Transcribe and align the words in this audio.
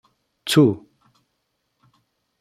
Ttu! 0.43 0.63